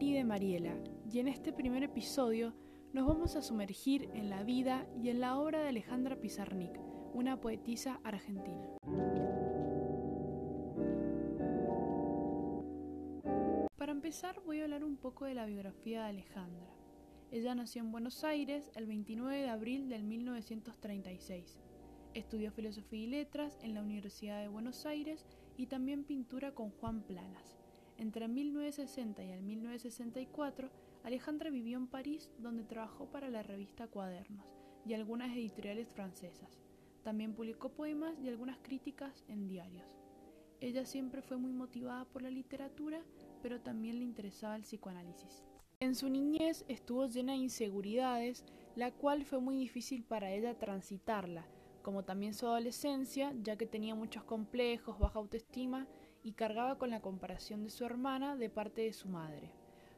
De 0.00 0.24
Mariela 0.24 0.74
y 1.12 1.18
en 1.18 1.28
este 1.28 1.52
primer 1.52 1.82
episodio 1.82 2.54
nos 2.94 3.06
vamos 3.06 3.36
a 3.36 3.42
sumergir 3.42 4.08
en 4.14 4.30
la 4.30 4.42
vida 4.42 4.86
y 4.96 5.10
en 5.10 5.20
la 5.20 5.38
obra 5.38 5.60
de 5.60 5.68
Alejandra 5.68 6.16
Pizarnik, 6.16 6.72
una 7.12 7.38
poetisa 7.38 8.00
argentina. 8.02 8.66
Para 13.76 13.92
empezar 13.92 14.40
voy 14.46 14.60
a 14.60 14.64
hablar 14.64 14.84
un 14.84 14.96
poco 14.96 15.26
de 15.26 15.34
la 15.34 15.44
biografía 15.44 16.04
de 16.04 16.08
Alejandra. 16.08 16.74
Ella 17.30 17.54
nació 17.54 17.82
en 17.82 17.92
Buenos 17.92 18.24
Aires 18.24 18.70
el 18.76 18.86
29 18.86 19.36
de 19.36 19.50
abril 19.50 19.90
del 19.90 20.04
1936. 20.04 21.58
Estudió 22.14 22.50
Filosofía 22.52 23.00
y 23.00 23.06
Letras 23.06 23.58
en 23.60 23.74
la 23.74 23.82
Universidad 23.82 24.40
de 24.40 24.48
Buenos 24.48 24.86
Aires 24.86 25.26
y 25.58 25.66
también 25.66 26.04
pintura 26.04 26.54
con 26.54 26.70
Juan 26.70 27.02
Planas. 27.02 27.59
Entre 28.00 28.26
1960 28.28 29.22
y 29.24 29.30
el 29.30 29.42
1964, 29.42 30.70
Alejandra 31.04 31.50
vivió 31.50 31.76
en 31.76 31.86
París 31.86 32.30
donde 32.38 32.64
trabajó 32.64 33.04
para 33.10 33.28
la 33.28 33.42
revista 33.42 33.88
Cuadernos 33.88 34.46
y 34.86 34.94
algunas 34.94 35.36
editoriales 35.36 35.86
francesas. 35.86 36.62
También 37.04 37.34
publicó 37.34 37.68
poemas 37.68 38.18
y 38.18 38.30
algunas 38.30 38.56
críticas 38.62 39.22
en 39.28 39.46
diarios. 39.48 39.84
Ella 40.62 40.86
siempre 40.86 41.20
fue 41.20 41.36
muy 41.36 41.52
motivada 41.52 42.06
por 42.06 42.22
la 42.22 42.30
literatura, 42.30 43.02
pero 43.42 43.60
también 43.60 43.98
le 43.98 44.04
interesaba 44.04 44.56
el 44.56 44.62
psicoanálisis. 44.62 45.44
En 45.80 45.94
su 45.94 46.08
niñez 46.08 46.64
estuvo 46.68 47.04
llena 47.04 47.32
de 47.32 47.40
inseguridades, 47.40 48.46
la 48.76 48.92
cual 48.92 49.26
fue 49.26 49.40
muy 49.40 49.58
difícil 49.58 50.04
para 50.04 50.32
ella 50.32 50.58
transitarla, 50.58 51.44
como 51.82 52.02
también 52.02 52.32
su 52.32 52.46
adolescencia, 52.46 53.34
ya 53.42 53.56
que 53.56 53.66
tenía 53.66 53.94
muchos 53.94 54.24
complejos, 54.24 54.98
baja 54.98 55.18
autoestima 55.18 55.86
y 56.22 56.32
cargaba 56.32 56.78
con 56.78 56.90
la 56.90 57.00
comparación 57.00 57.64
de 57.64 57.70
su 57.70 57.84
hermana 57.84 58.36
de 58.36 58.50
parte 58.50 58.82
de 58.82 58.92
su 58.92 59.08
madre. 59.08 59.50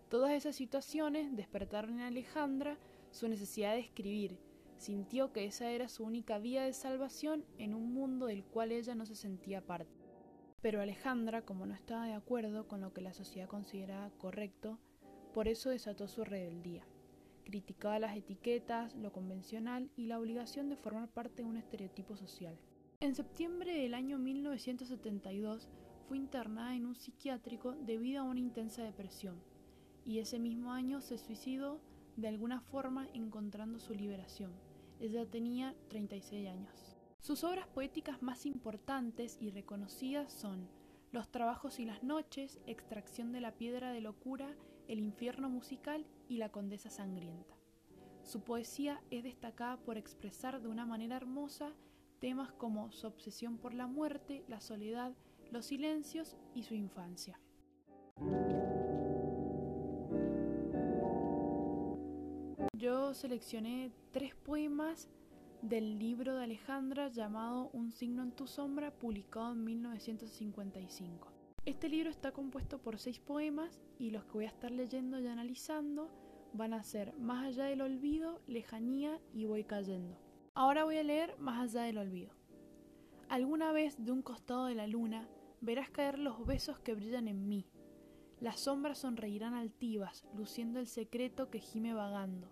Todas 0.08 0.32
esas 0.32 0.56
situaciones 0.56 1.34
despertaron 1.36 1.94
en 1.94 2.00
Alejandra 2.00 2.78
su 3.10 3.28
necesidad 3.28 3.72
de 3.72 3.80
escribir. 3.80 4.38
Sintió 4.76 5.32
que 5.32 5.44
esa 5.44 5.70
era 5.70 5.88
su 5.88 6.04
única 6.04 6.38
vía 6.38 6.64
de 6.64 6.72
salvación 6.72 7.44
en 7.58 7.74
un 7.74 7.94
mundo 7.94 8.26
del 8.26 8.44
cual 8.44 8.72
ella 8.72 8.94
no 8.94 9.06
se 9.06 9.14
sentía 9.14 9.64
parte. 9.64 10.02
Pero 10.60 10.80
Alejandra, 10.80 11.42
como 11.42 11.66
no 11.66 11.74
estaba 11.74 12.06
de 12.06 12.14
acuerdo 12.14 12.68
con 12.68 12.80
lo 12.80 12.92
que 12.92 13.00
la 13.00 13.12
sociedad 13.12 13.48
consideraba 13.48 14.10
correcto, 14.18 14.78
por 15.32 15.48
eso 15.48 15.70
desató 15.70 16.08
su 16.08 16.24
rebeldía. 16.24 16.84
Criticaba 17.44 17.98
las 17.98 18.16
etiquetas, 18.16 18.94
lo 18.94 19.12
convencional 19.12 19.90
y 19.96 20.06
la 20.06 20.18
obligación 20.18 20.68
de 20.68 20.76
formar 20.76 21.08
parte 21.08 21.42
de 21.42 21.48
un 21.48 21.56
estereotipo 21.56 22.16
social. 22.16 22.56
En 23.00 23.16
septiembre 23.16 23.74
del 23.76 23.94
año 23.94 24.18
1972 24.18 25.68
fue 26.02 26.18
internada 26.18 26.74
en 26.74 26.86
un 26.86 26.94
psiquiátrico 26.94 27.72
debido 27.72 28.20
a 28.20 28.24
una 28.24 28.40
intensa 28.40 28.82
depresión, 28.82 29.40
y 30.04 30.18
ese 30.18 30.38
mismo 30.38 30.72
año 30.72 31.00
se 31.00 31.18
suicidó 31.18 31.80
de 32.16 32.28
alguna 32.28 32.60
forma 32.60 33.08
encontrando 33.14 33.78
su 33.78 33.94
liberación. 33.94 34.52
Ella 35.00 35.24
tenía 35.26 35.74
36 35.88 36.48
años. 36.48 36.96
Sus 37.20 37.44
obras 37.44 37.66
poéticas 37.68 38.22
más 38.22 38.46
importantes 38.46 39.38
y 39.40 39.50
reconocidas 39.50 40.32
son 40.32 40.68
Los 41.12 41.30
trabajos 41.30 41.78
y 41.78 41.84
las 41.84 42.02
noches, 42.02 42.58
Extracción 42.66 43.32
de 43.32 43.40
la 43.40 43.52
piedra 43.52 43.92
de 43.92 44.00
locura, 44.00 44.56
El 44.88 45.00
infierno 45.00 45.48
musical 45.48 46.06
y 46.28 46.38
La 46.38 46.50
condesa 46.50 46.90
sangrienta. 46.90 47.54
Su 48.22 48.42
poesía 48.42 49.02
es 49.10 49.22
destacada 49.24 49.76
por 49.78 49.98
expresar 49.98 50.60
de 50.60 50.68
una 50.68 50.86
manera 50.86 51.16
hermosa 51.16 51.72
temas 52.20 52.52
como 52.52 52.92
su 52.92 53.08
obsesión 53.08 53.58
por 53.58 53.74
la 53.74 53.88
muerte, 53.88 54.44
la 54.46 54.60
soledad, 54.60 55.12
los 55.52 55.66
silencios 55.66 56.34
y 56.54 56.62
su 56.62 56.74
infancia. 56.74 57.38
Yo 62.72 63.12
seleccioné 63.12 63.92
tres 64.12 64.34
poemas 64.34 65.10
del 65.60 65.98
libro 65.98 66.36
de 66.36 66.44
Alejandra 66.44 67.08
llamado 67.08 67.68
Un 67.74 67.92
signo 67.92 68.22
en 68.22 68.32
tu 68.32 68.46
sombra, 68.46 68.90
publicado 68.92 69.52
en 69.52 69.62
1955. 69.62 71.28
Este 71.66 71.88
libro 71.88 72.10
está 72.10 72.32
compuesto 72.32 72.78
por 72.78 72.98
seis 72.98 73.20
poemas 73.20 73.82
y 73.98 74.10
los 74.10 74.24
que 74.24 74.32
voy 74.32 74.44
a 74.46 74.48
estar 74.48 74.70
leyendo 74.70 75.20
y 75.20 75.26
analizando 75.26 76.10
van 76.54 76.72
a 76.72 76.82
ser 76.82 77.12
Más 77.18 77.46
allá 77.46 77.66
del 77.66 77.82
olvido, 77.82 78.40
Lejanía 78.46 79.20
y 79.34 79.44
Voy 79.44 79.64
cayendo. 79.64 80.18
Ahora 80.54 80.84
voy 80.84 80.96
a 80.96 81.02
leer 81.02 81.36
Más 81.38 81.60
allá 81.60 81.84
del 81.84 81.98
olvido. 81.98 82.32
Alguna 83.28 83.72
vez 83.72 84.02
de 84.02 84.12
un 84.12 84.22
costado 84.22 84.66
de 84.66 84.74
la 84.74 84.86
luna 84.86 85.28
verás 85.62 85.90
caer 85.90 86.18
los 86.18 86.44
besos 86.44 86.80
que 86.80 86.94
brillan 86.94 87.28
en 87.28 87.48
mí. 87.48 87.64
Las 88.40 88.58
sombras 88.60 88.98
sonreirán 88.98 89.54
altivas, 89.54 90.26
luciendo 90.36 90.80
el 90.80 90.88
secreto 90.88 91.50
que 91.50 91.60
gime 91.60 91.94
vagando. 91.94 92.48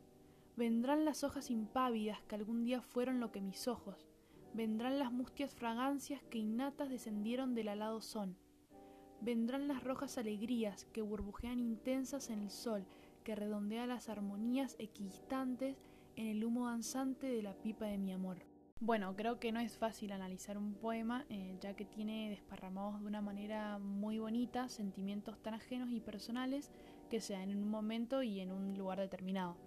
Vendrán 0.57 1.05
las 1.05 1.25
hojas 1.25 1.51
impávidas 1.51 2.23
que 2.23 2.37
algún 2.37 2.65
día 2.65 2.81
fueron 2.81 3.19
lo 3.19 3.33
que 3.33 3.41
mis 3.41 3.67
ojos. 3.67 4.07
Vendrán 4.55 5.01
las 5.01 5.13
mustias 5.13 5.53
fragancias 5.53 6.23
que 6.31 6.39
innatas 6.39 6.89
descendieron 6.89 7.55
del 7.55 7.69
alado 7.69 8.01
son. 8.01 8.37
Vendrán 9.21 9.67
las 9.67 9.83
rojas 9.83 10.17
alegrías 10.17 10.85
que 10.93 11.03
burbujean 11.03 11.59
intensas 11.59 12.31
en 12.31 12.39
el 12.39 12.51
sol, 12.51 12.87
que 13.25 13.35
redondea 13.35 13.87
las 13.87 14.09
armonías 14.09 14.77
equidistantes 14.79 15.77
en 16.15 16.29
el 16.29 16.45
humo 16.45 16.67
danzante 16.67 17.27
de 17.27 17.43
la 17.43 17.55
pipa 17.55 17.87
de 17.87 17.99
mi 17.99 18.13
amor. 18.13 18.50
Bueno, 18.83 19.15
creo 19.15 19.39
que 19.39 19.53
no 19.53 19.61
es 19.61 19.77
fácil 19.77 20.11
analizar 20.11 20.57
un 20.57 20.73
poema, 20.73 21.27
eh, 21.29 21.59
ya 21.61 21.77
que 21.77 21.85
tiene 21.85 22.31
desparramados 22.31 22.99
de 22.99 23.07
una 23.07 23.21
manera 23.21 23.79
muy 23.79 24.19
bonita 24.19 24.71
sentimientos 24.71 25.39
tan 25.43 25.53
ajenos 25.53 25.91
y 25.91 26.01
personales 26.01 26.71
que 27.11 27.21
se 27.21 27.35
dan 27.35 27.51
en 27.51 27.63
un 27.63 27.69
momento 27.69 28.23
y 28.23 28.41
en 28.41 28.51
un 28.51 28.79
lugar 28.79 28.99
determinado. 28.99 29.59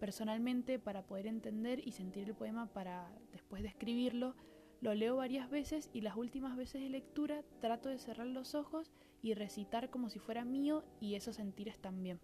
Personalmente, 0.00 0.78
para 0.78 1.02
poder 1.02 1.26
entender 1.26 1.86
y 1.86 1.92
sentir 1.92 2.26
el 2.26 2.34
poema 2.34 2.64
para 2.64 3.12
después 3.30 3.60
de 3.60 3.68
escribirlo, 3.68 4.36
lo 4.80 4.94
leo 4.94 5.16
varias 5.16 5.50
veces 5.50 5.90
y 5.92 6.00
las 6.00 6.16
últimas 6.16 6.56
veces 6.56 6.80
de 6.80 6.88
lectura 6.88 7.42
trato 7.60 7.90
de 7.90 7.98
cerrar 7.98 8.26
los 8.26 8.54
ojos 8.54 8.90
y 9.20 9.34
recitar 9.34 9.90
como 9.90 10.08
si 10.08 10.18
fuera 10.18 10.46
mío 10.46 10.82
y 10.98 11.14
esos 11.14 11.36
sentires 11.36 11.78
también. 11.78 12.20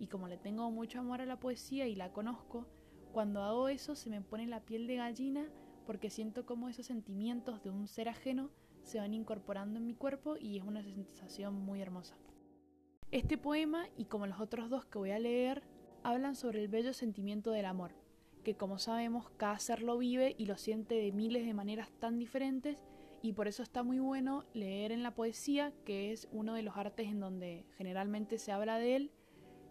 Y 0.00 0.08
como 0.08 0.26
le 0.26 0.36
tengo 0.36 0.68
mucho 0.72 0.98
amor 0.98 1.20
a 1.20 1.26
la 1.26 1.38
poesía 1.38 1.86
y 1.86 1.94
la 1.94 2.12
conozco, 2.12 2.66
cuando 3.12 3.44
hago 3.44 3.68
eso 3.68 3.94
se 3.94 4.10
me 4.10 4.20
pone 4.20 4.48
la 4.48 4.64
piel 4.64 4.88
de 4.88 4.96
gallina 4.96 5.48
porque 5.86 6.10
siento 6.10 6.46
como 6.46 6.68
esos 6.68 6.86
sentimientos 6.86 7.62
de 7.62 7.70
un 7.70 7.88
ser 7.88 8.08
ajeno 8.08 8.50
se 8.82 8.98
van 8.98 9.14
incorporando 9.14 9.78
en 9.78 9.86
mi 9.86 9.94
cuerpo 9.94 10.36
y 10.36 10.58
es 10.58 10.64
una 10.64 10.82
sensación 10.82 11.54
muy 11.54 11.80
hermosa. 11.80 12.16
Este 13.10 13.36
poema, 13.36 13.86
y 13.96 14.06
como 14.06 14.26
los 14.26 14.40
otros 14.40 14.70
dos 14.70 14.84
que 14.86 14.98
voy 14.98 15.10
a 15.10 15.18
leer, 15.18 15.62
hablan 16.02 16.34
sobre 16.34 16.62
el 16.62 16.68
bello 16.68 16.92
sentimiento 16.92 17.50
del 17.50 17.66
amor, 17.66 17.92
que 18.42 18.56
como 18.56 18.78
sabemos 18.78 19.30
cada 19.36 19.58
ser 19.58 19.82
lo 19.82 19.98
vive 19.98 20.34
y 20.38 20.46
lo 20.46 20.56
siente 20.56 20.94
de 20.94 21.12
miles 21.12 21.46
de 21.46 21.54
maneras 21.54 21.90
tan 22.00 22.18
diferentes 22.18 22.78
y 23.20 23.34
por 23.34 23.46
eso 23.46 23.62
está 23.62 23.84
muy 23.84 24.00
bueno 24.00 24.44
leer 24.52 24.90
en 24.90 25.04
la 25.04 25.14
poesía, 25.14 25.72
que 25.84 26.12
es 26.12 26.28
uno 26.32 26.54
de 26.54 26.62
los 26.62 26.76
artes 26.76 27.06
en 27.06 27.20
donde 27.20 27.64
generalmente 27.76 28.38
se 28.38 28.50
habla 28.50 28.78
de 28.78 28.96
él, 28.96 29.10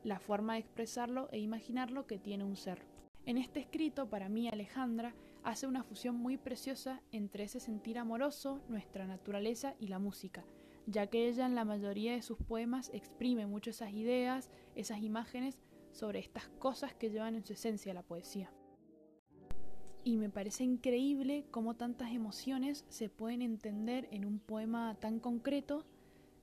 la 0.04 0.20
forma 0.20 0.54
de 0.54 0.60
expresarlo 0.60 1.28
e 1.32 1.40
imaginarlo 1.40 2.08
que 2.08 2.18
tiene 2.18 2.46
un 2.46 2.56
ser. 2.56 2.86
En 3.26 3.38
este 3.38 3.60
escrito, 3.60 4.10
para 4.10 4.30
mí, 4.30 4.48
Alejandra 4.48 5.14
hace 5.44 5.68
una 5.68 5.84
fusión 5.84 6.16
muy 6.16 6.38
preciosa 6.38 7.02
entre 7.12 7.44
ese 7.44 7.60
sentir 7.60 7.98
amoroso, 7.98 8.62
nuestra 8.68 9.08
naturaleza 9.08 9.76
y 9.80 9.88
la 9.88 10.00
música, 10.00 10.46
ya 10.86 11.08
que 11.08 11.28
ella 11.28 11.46
en 11.46 11.56
la 11.56 11.66
mayoría 11.66 12.14
de 12.14 12.22
sus 12.22 12.38
poemas 12.38 12.92
exprime 12.94 13.48
mucho 13.48 13.72
esas 13.72 13.92
ideas, 13.92 14.50
esas 14.76 15.02
imágenes 15.02 15.60
sobre 15.92 16.20
estas 16.20 16.48
cosas 16.60 16.94
que 16.94 17.10
llevan 17.10 17.36
en 17.36 17.46
su 17.46 17.54
esencia 17.54 17.94
la 17.94 18.04
poesía. 18.04 18.52
Y 20.04 20.18
me 20.18 20.30
parece 20.30 20.64
increíble 20.64 21.46
cómo 21.52 21.76
tantas 21.76 22.12
emociones 22.12 22.86
se 22.90 23.10
pueden 23.10 23.42
entender 23.42 24.08
en 24.12 24.26
un 24.26 24.40
poema 24.40 24.96
tan 25.00 25.20
concreto, 25.20 25.86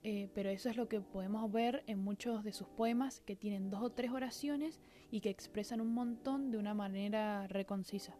eh, 0.04 0.30
pero 0.32 0.48
eso 0.50 0.70
es 0.70 0.76
lo 0.76 0.88
que 0.88 1.00
podemos 1.00 1.50
ver 1.50 1.82
en 1.88 1.98
muchos 1.98 2.44
de 2.44 2.52
sus 2.52 2.68
poemas 2.68 3.20
que 3.20 3.34
tienen 3.34 3.68
dos 3.68 3.82
o 3.82 3.90
tres 3.90 4.12
oraciones 4.12 4.80
y 5.10 5.20
que 5.20 5.30
expresan 5.30 5.80
un 5.80 5.92
montón 5.92 6.52
de 6.52 6.58
una 6.58 6.72
manera 6.72 7.48
reconcisa. 7.48 8.16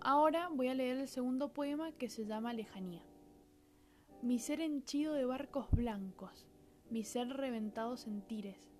Ahora 0.00 0.48
voy 0.52 0.68
a 0.68 0.74
leer 0.74 0.98
el 0.98 1.08
segundo 1.08 1.52
poema 1.52 1.92
que 1.92 2.08
se 2.08 2.26
llama 2.26 2.52
Lejanía. 2.52 3.02
Mi 4.22 4.38
ser 4.38 4.60
henchido 4.60 5.14
de 5.14 5.24
barcos 5.24 5.70
blancos, 5.70 6.46
mi 6.90 7.04
ser 7.04 7.28
reventado 7.28 7.96
sentires, 7.96 8.70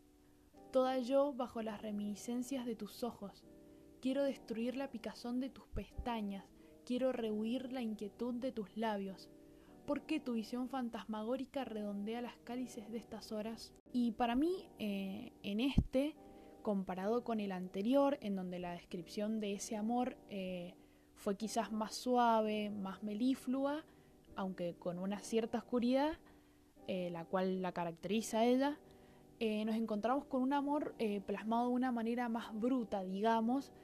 toda 0.71 0.99
yo 0.99 1.33
bajo 1.33 1.63
las 1.63 1.83
reminiscencias 1.83 2.67
de 2.67 2.77
tus 2.77 3.03
ojos, 3.03 3.45
quiero 4.01 4.23
destruir 4.23 4.77
la 4.77 4.91
picazón 4.91 5.41
de 5.41 5.49
tus 5.49 5.67
pestañas, 5.69 6.45
quiero 6.85 7.13
rehuir 7.13 7.73
la 7.73 7.81
inquietud 7.81 8.35
de 8.35 8.53
tus 8.53 8.77
labios. 8.77 9.31
¿Por 9.87 10.01
qué 10.03 10.19
tu 10.19 10.33
visión 10.33 10.71
fantasmagórica 10.71 11.65
redondea 11.65 12.23
las 12.23 12.37
cálices 12.39 12.91
de 12.91 12.97
estas 12.97 13.33
horas? 13.33 13.75
Y 13.93 14.13
para 14.13 14.35
mí, 14.35 14.67
eh, 14.79 15.33
en 15.43 15.61
este, 15.61 16.17
comparado 16.63 17.23
con 17.23 17.39
el 17.39 17.53
anterior, 17.53 18.17
en 18.23 18.35
donde 18.35 18.59
la 18.59 18.73
descripción 18.73 19.41
de 19.41 19.53
ese 19.53 19.77
amor 19.77 20.17
eh, 20.31 20.75
fue 21.17 21.37
quizás 21.37 21.71
más 21.71 21.95
suave, 21.95 22.71
más 22.71 23.03
melíflua, 23.03 23.85
aunque 24.37 24.75
con 24.75 24.99
una 24.99 25.19
cierta 25.19 25.59
oscuridad, 25.59 26.13
eh, 26.89 27.11
la 27.11 27.27
cual 27.27 27.61
la 27.61 27.73
caracteriza 27.73 28.39
a 28.39 28.45
ella, 28.47 28.79
nos 29.67 29.77
encontramos 29.77 30.25
con 30.25 30.41
un 30.41 30.55
amor 30.55 30.95
plasmado 31.27 31.69
de 31.69 31.75
una 31.75 31.93
manera 31.93 32.31
más 32.31 32.59
bruta, 32.59 33.05
digamos, 33.05 33.75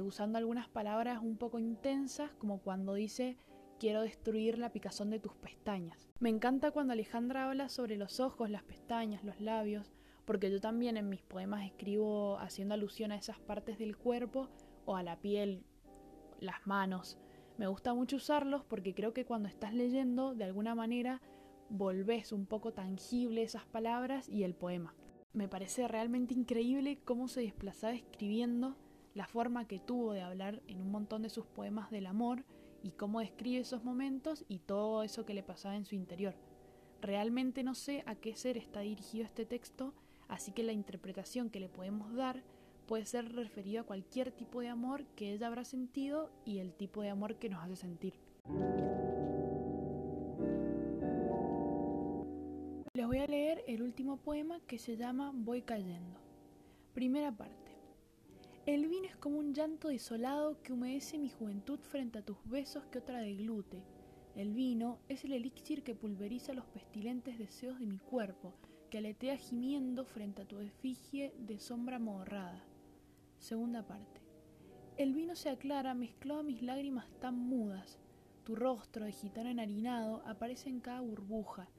usando 0.00 0.38
algunas 0.38 0.68
palabras 0.68 1.20
un 1.20 1.36
poco 1.36 1.58
intensas, 1.58 2.30
como 2.38 2.60
cuando 2.60 2.94
dice 2.94 3.36
quiero 3.78 4.02
destruir 4.02 4.58
la 4.58 4.72
picazón 4.72 5.10
de 5.10 5.20
tus 5.20 5.34
pestañas. 5.34 6.08
Me 6.18 6.28
encanta 6.28 6.70
cuando 6.70 6.92
Alejandra 6.92 7.48
habla 7.48 7.68
sobre 7.68 7.96
los 7.96 8.20
ojos, 8.20 8.50
las 8.50 8.62
pestañas, 8.64 9.24
los 9.24 9.40
labios, 9.40 9.92
porque 10.24 10.50
yo 10.50 10.60
también 10.60 10.96
en 10.96 11.08
mis 11.08 11.22
poemas 11.22 11.64
escribo 11.64 12.38
haciendo 12.38 12.74
alusión 12.74 13.12
a 13.12 13.16
esas 13.16 13.38
partes 13.38 13.78
del 13.78 13.96
cuerpo 13.96 14.48
o 14.84 14.96
a 14.96 15.02
la 15.02 15.20
piel, 15.20 15.64
las 16.40 16.66
manos. 16.66 17.18
Me 17.56 17.66
gusta 17.66 17.94
mucho 17.94 18.16
usarlos 18.16 18.64
porque 18.64 18.94
creo 18.94 19.12
que 19.14 19.24
cuando 19.24 19.48
estás 19.48 19.72
leyendo, 19.72 20.34
de 20.34 20.44
alguna 20.44 20.74
manera, 20.74 21.22
volvés 21.70 22.32
un 22.32 22.46
poco 22.46 22.72
tangible 22.72 23.42
esas 23.42 23.64
palabras 23.66 24.28
y 24.28 24.42
el 24.42 24.54
poema. 24.54 24.94
Me 25.32 25.48
parece 25.48 25.86
realmente 25.88 26.34
increíble 26.34 26.98
cómo 27.04 27.28
se 27.28 27.42
desplazaba 27.42 27.94
escribiendo, 27.94 28.76
la 29.14 29.26
forma 29.26 29.66
que 29.66 29.80
tuvo 29.80 30.12
de 30.12 30.20
hablar 30.20 30.62
en 30.66 30.80
un 30.80 30.90
montón 30.90 31.22
de 31.22 31.30
sus 31.30 31.46
poemas 31.46 31.90
del 31.90 32.06
amor 32.06 32.44
y 32.82 32.90
cómo 32.92 33.20
describe 33.20 33.60
esos 33.60 33.84
momentos 33.84 34.44
y 34.48 34.58
todo 34.58 35.02
eso 35.02 35.24
que 35.24 35.34
le 35.34 35.42
pasaba 35.42 35.76
en 35.76 35.84
su 35.84 35.94
interior. 35.94 36.34
Realmente 37.00 37.62
no 37.62 37.74
sé 37.74 38.02
a 38.06 38.14
qué 38.14 38.34
ser 38.34 38.56
está 38.56 38.80
dirigido 38.80 39.24
este 39.24 39.44
texto, 39.44 39.94
así 40.28 40.52
que 40.52 40.62
la 40.62 40.72
interpretación 40.72 41.50
que 41.50 41.60
le 41.60 41.68
podemos 41.68 42.14
dar 42.14 42.42
puede 42.86 43.04
ser 43.04 43.32
referido 43.34 43.82
a 43.82 43.86
cualquier 43.86 44.32
tipo 44.32 44.60
de 44.60 44.68
amor 44.68 45.04
que 45.14 45.32
ella 45.32 45.46
habrá 45.46 45.64
sentido 45.64 46.30
y 46.44 46.58
el 46.58 46.72
tipo 46.72 47.02
de 47.02 47.10
amor 47.10 47.36
que 47.36 47.50
nos 47.50 47.62
hace 47.62 47.76
sentir. 47.76 48.14
Les 52.94 53.06
voy 53.06 53.18
a 53.18 53.26
leer 53.26 53.62
el 53.68 53.82
último 53.82 54.16
poema 54.16 54.58
que 54.66 54.78
se 54.78 54.96
llama 54.96 55.32
Voy 55.34 55.62
cayendo. 55.62 56.18
Primera 56.94 57.30
parte. 57.30 57.67
El 58.68 58.86
vino 58.86 59.06
es 59.06 59.16
como 59.16 59.38
un 59.38 59.54
llanto 59.54 59.88
desolado 59.88 60.60
que 60.60 60.74
humedece 60.74 61.16
mi 61.16 61.30
juventud 61.30 61.78
frente 61.80 62.18
a 62.18 62.22
tus 62.22 62.36
besos 62.44 62.84
que 62.88 62.98
otra 62.98 63.20
deglute. 63.20 63.82
El 64.36 64.52
vino 64.52 64.98
es 65.08 65.24
el 65.24 65.32
elixir 65.32 65.82
que 65.82 65.94
pulveriza 65.94 66.52
los 66.52 66.66
pestilentes 66.66 67.38
deseos 67.38 67.80
de 67.80 67.86
mi 67.86 67.96
cuerpo, 67.96 68.52
que 68.90 68.98
aletea 68.98 69.38
gimiendo 69.38 70.04
frente 70.04 70.42
a 70.42 70.44
tu 70.44 70.60
efigie 70.60 71.32
de 71.38 71.58
sombra 71.58 71.98
modorrada. 71.98 72.62
Segunda 73.38 73.86
parte. 73.86 74.20
El 74.98 75.14
vino 75.14 75.34
se 75.34 75.48
aclara, 75.48 75.94
mezcló 75.94 76.40
a 76.40 76.42
mis 76.42 76.60
lágrimas 76.60 77.08
tan 77.20 77.38
mudas. 77.38 77.98
Tu 78.44 78.54
rostro 78.54 79.06
de 79.06 79.12
gitano 79.12 79.48
enharinado 79.48 80.22
aparece 80.26 80.68
en 80.68 80.80
cada 80.80 81.00
burbuja. 81.00 81.70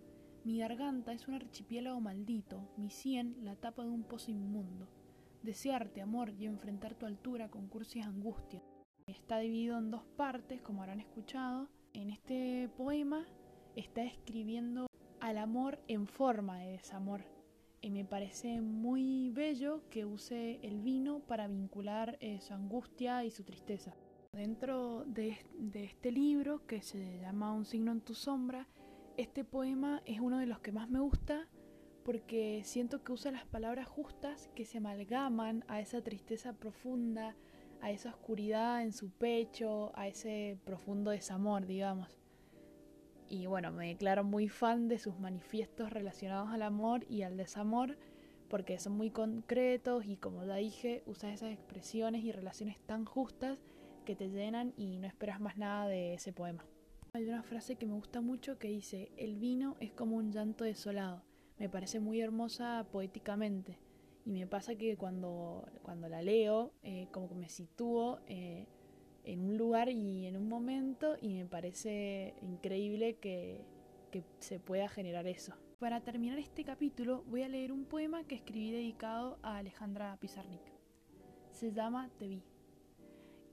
Mi 0.43 0.57
garganta 0.57 1.13
es 1.13 1.27
un 1.27 1.35
archipiélago 1.35 2.01
maldito, 2.01 2.67
mi 2.77 2.89
sien 2.89 3.37
la 3.43 3.55
tapa 3.55 3.83
de 3.83 3.91
un 3.91 4.01
pozo 4.01 4.31
inmundo. 4.31 4.87
Desearte, 5.43 6.01
amor, 6.01 6.33
y 6.37 6.45
enfrentar 6.45 6.95
tu 6.95 7.05
altura 7.05 7.49
con 7.49 7.67
cursis 7.67 8.05
angustia. 8.05 8.61
Está 9.07 9.39
dividido 9.39 9.77
en 9.77 9.89
dos 9.89 10.03
partes, 10.17 10.61
como 10.61 10.81
habrán 10.81 10.99
escuchado. 10.99 11.69
En 11.93 12.09
este 12.09 12.69
poema 12.77 13.25
está 13.75 14.03
escribiendo 14.03 14.87
al 15.21 15.37
amor 15.37 15.79
en 15.87 16.07
forma 16.07 16.59
de 16.59 16.73
desamor. 16.73 17.21
Y 17.81 17.89
me 17.89 18.03
parece 18.03 18.59
muy 18.59 19.29
bello 19.29 19.81
que 19.89 20.03
use 20.03 20.59
el 20.61 20.81
vino 20.81 21.19
para 21.19 21.47
vincular 21.47 22.17
eh, 22.19 22.41
su 22.41 22.53
angustia 22.53 23.23
y 23.23 23.31
su 23.31 23.45
tristeza. 23.45 23.95
Dentro 24.33 25.05
de, 25.05 25.37
de 25.57 25.85
este 25.85 26.11
libro, 26.11 26.65
que 26.67 26.81
se 26.81 27.19
llama 27.19 27.53
Un 27.53 27.65
signo 27.65 27.93
en 27.93 28.01
tu 28.01 28.13
sombra, 28.13 28.67
este 29.15 29.45
poema 29.45 30.01
es 30.05 30.19
uno 30.19 30.37
de 30.37 30.45
los 30.47 30.59
que 30.59 30.73
más 30.73 30.89
me 30.89 30.99
gusta 30.99 31.47
porque 32.03 32.61
siento 32.63 33.03
que 33.03 33.11
usa 33.11 33.31
las 33.31 33.45
palabras 33.45 33.87
justas 33.87 34.49
que 34.55 34.65
se 34.65 34.79
amalgaman 34.79 35.63
a 35.67 35.79
esa 35.79 36.01
tristeza 36.01 36.53
profunda, 36.53 37.35
a 37.81 37.91
esa 37.91 38.09
oscuridad 38.09 38.81
en 38.81 38.93
su 38.93 39.09
pecho, 39.09 39.91
a 39.95 40.07
ese 40.07 40.57
profundo 40.65 41.11
desamor, 41.11 41.65
digamos 41.65 42.19
y 43.29 43.45
bueno, 43.45 43.71
me 43.71 43.87
declaro 43.89 44.23
muy 44.23 44.49
fan 44.49 44.87
de 44.87 44.97
sus 44.97 45.19
manifiestos 45.19 45.91
relacionados 45.91 46.49
al 46.49 46.63
amor 46.63 47.05
y 47.09 47.21
al 47.21 47.37
desamor 47.37 47.97
porque 48.49 48.79
son 48.79 48.93
muy 48.93 49.11
concretos 49.11 50.05
y 50.05 50.17
como 50.17 50.43
ya 50.43 50.55
dije, 50.55 51.03
usa 51.05 51.31
esas 51.31 51.51
expresiones 51.51 52.23
y 52.23 52.31
relaciones 52.31 52.79
tan 52.79 53.05
justas 53.05 53.59
que 54.05 54.15
te 54.15 54.29
llenan 54.29 54.73
y 54.75 54.97
no 54.97 55.05
esperas 55.05 55.39
más 55.39 55.57
nada 55.57 55.87
de 55.87 56.15
ese 56.15 56.33
poema. 56.33 56.65
Hay 57.13 57.25
una 57.25 57.43
frase 57.43 57.75
que 57.75 57.85
me 57.85 57.93
gusta 57.93 58.21
mucho 58.21 58.57
que 58.57 58.69
dice, 58.69 59.11
el 59.17 59.35
vino 59.35 59.77
es 59.79 59.91
como 59.91 60.15
un 60.15 60.31
llanto 60.31 60.63
desolado. 60.63 61.23
Me 61.59 61.69
parece 61.69 61.99
muy 61.99 62.21
hermosa 62.21 62.87
poéticamente 62.91 63.77
y 64.25 64.31
me 64.31 64.47
pasa 64.47 64.75
que 64.75 64.95
cuando, 64.97 65.65
cuando 65.83 66.07
la 66.07 66.21
leo, 66.21 66.73
eh, 66.83 67.07
como 67.11 67.27
que 67.27 67.35
me 67.35 67.49
sitúo 67.49 68.19
eh, 68.27 68.67
en 69.25 69.41
un 69.41 69.57
lugar 69.57 69.89
y 69.89 70.25
en 70.25 70.37
un 70.37 70.47
momento 70.47 71.15
y 71.21 71.35
me 71.35 71.45
parece 71.45 72.33
increíble 72.41 73.17
que, 73.17 73.65
que 74.11 74.23
se 74.39 74.59
pueda 74.59 74.87
generar 74.87 75.27
eso. 75.27 75.53
Para 75.79 76.01
terminar 76.01 76.39
este 76.39 76.63
capítulo 76.63 77.23
voy 77.27 77.43
a 77.43 77.49
leer 77.49 77.71
un 77.71 77.85
poema 77.85 78.23
que 78.23 78.35
escribí 78.35 78.71
dedicado 78.71 79.37
a 79.41 79.57
Alejandra 79.57 80.17
Pizarnik. 80.19 80.61
Se 81.51 81.71
llama 81.71 82.09
Te 82.17 82.27
vi. 82.27 82.43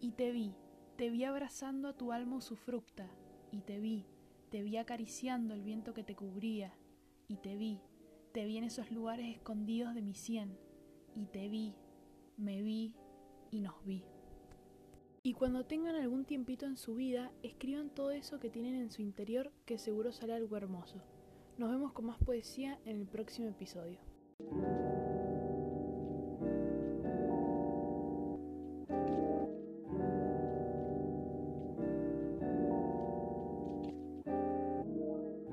Y 0.01 0.13
te 0.13 0.31
vi, 0.31 0.55
te 0.97 1.11
vi 1.11 1.25
abrazando 1.25 1.89
a 1.89 1.97
tu 1.97 2.13
alma 2.13 2.37
usufructa, 2.37 3.09
y 3.51 3.63
te 3.63 3.81
vi, 3.81 4.05
te 4.51 4.63
vi 4.63 4.77
acariciando 4.77 5.55
el 5.55 5.63
viento 5.63 5.95
que 5.95 6.05
te 6.05 6.15
cubría, 6.15 6.75
y 7.29 7.37
te 7.37 7.57
vi, 7.57 7.81
te 8.37 8.45
vi 8.45 8.59
en 8.59 8.65
esos 8.65 8.91
lugares 8.91 9.35
escondidos 9.35 9.95
de 9.95 10.03
mi 10.03 10.13
sien, 10.13 10.59
y 11.15 11.25
te 11.25 11.49
vi, 11.49 11.75
me 12.37 12.61
vi 12.61 12.95
y 13.51 13.61
nos 13.61 13.83
vi. 13.87 14.05
Y 15.23 15.33
cuando 15.33 15.65
tengan 15.65 15.95
algún 15.95 16.27
tiempito 16.27 16.67
en 16.67 16.77
su 16.77 16.97
vida, 16.97 17.33
escriban 17.43 17.89
todo 17.89 18.11
eso 18.11 18.39
que 18.39 18.51
tienen 18.51 18.75
en 18.75 18.91
su 18.91 19.01
interior 19.01 19.53
que 19.65 19.79
seguro 19.79 20.13
sale 20.13 20.35
algo 20.35 20.55
hermoso. 20.59 21.03
Nos 21.57 21.71
vemos 21.71 21.95
con 21.95 22.05
más 22.05 22.19
poesía 22.19 22.79
en 22.85 23.01
el 23.01 23.07
próximo 23.07 23.49
episodio. 23.49 24.01